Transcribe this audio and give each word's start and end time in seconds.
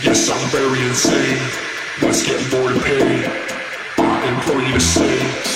Yes, 0.00 0.30
I'm 0.30 0.48
very 0.50 0.80
insane. 0.86 1.38
Let's 2.02 2.22
get 2.24 2.40
more 2.52 2.72
to 2.72 2.80
pay. 2.80 3.26
I 3.98 4.28
implore 4.28 4.62
you 4.62 4.74
to 4.74 4.80
stay. 4.80 5.47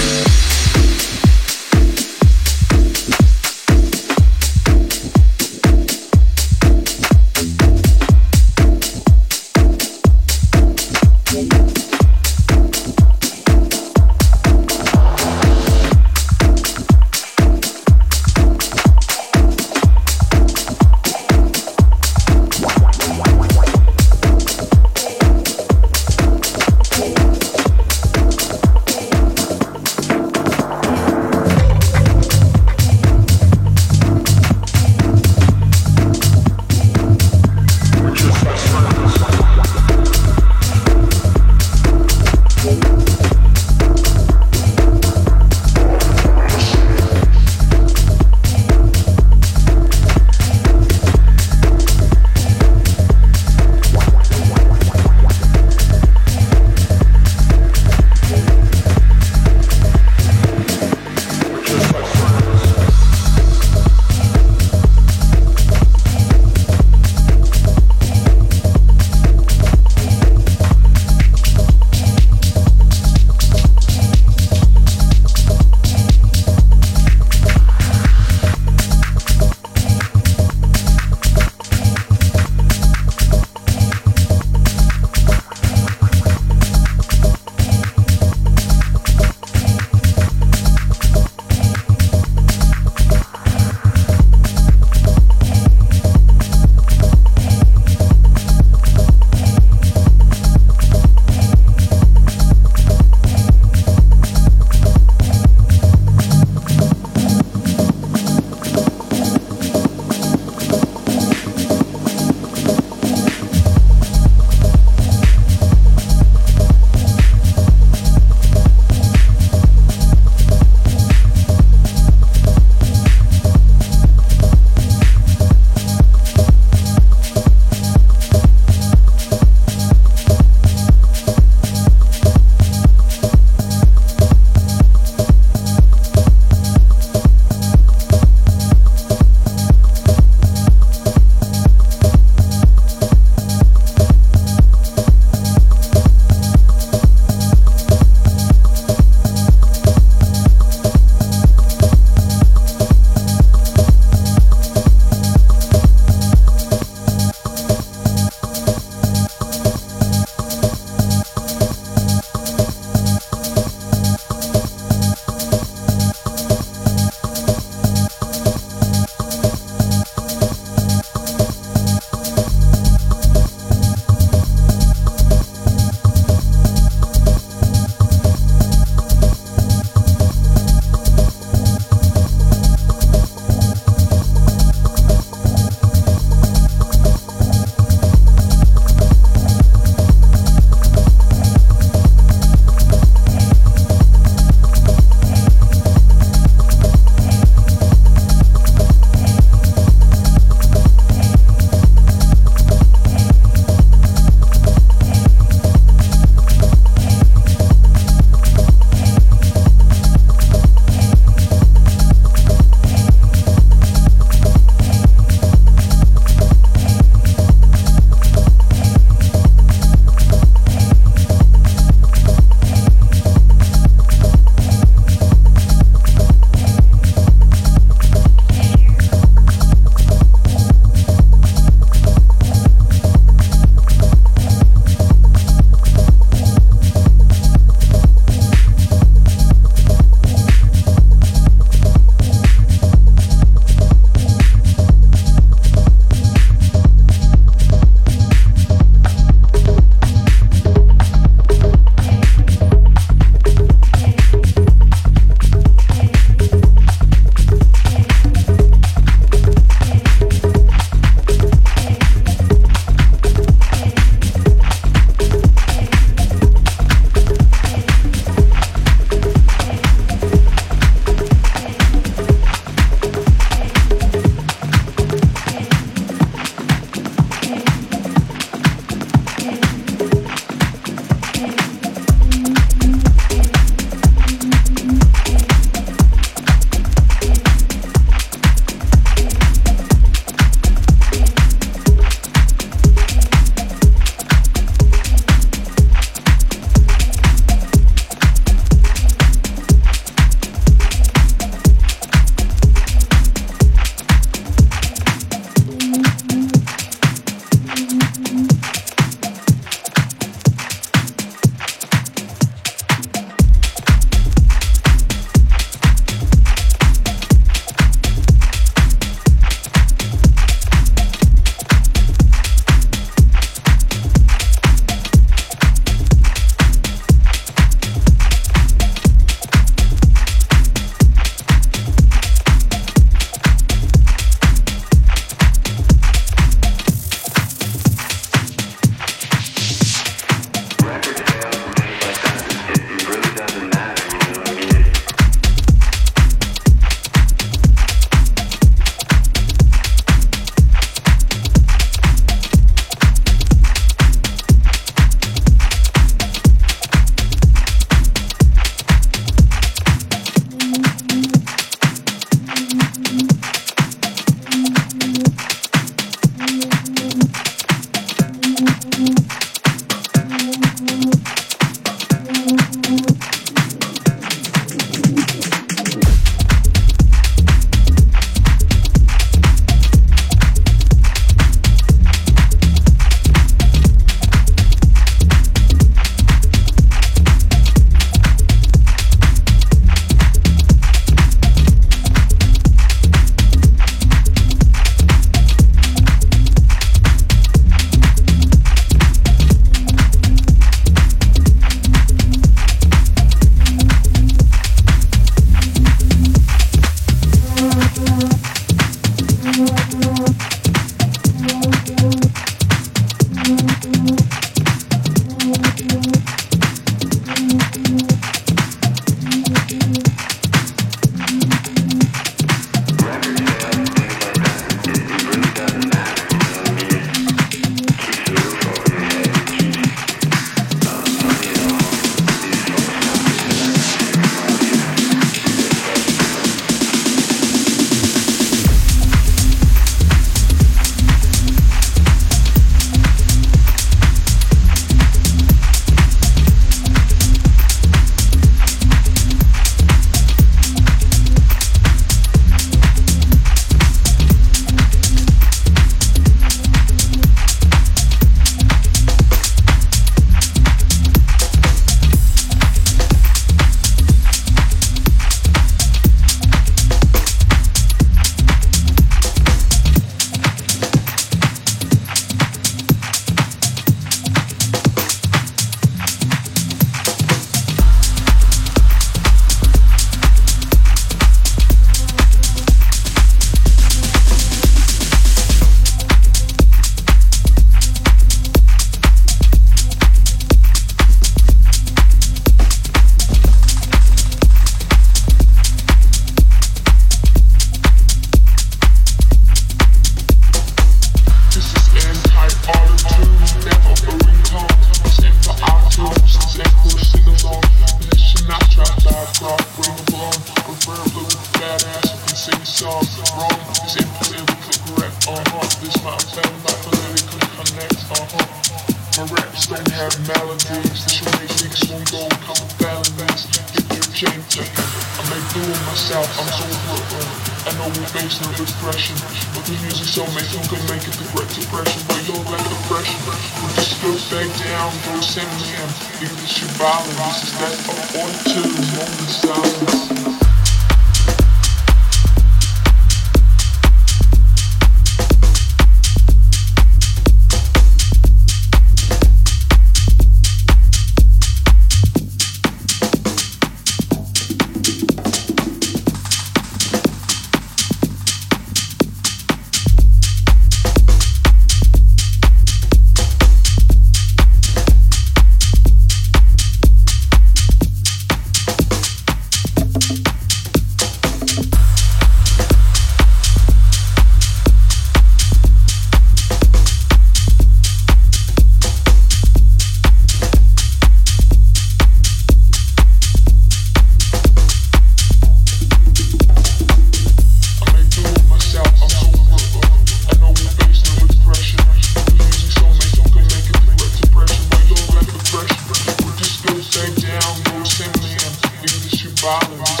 problem. 599.41 600.00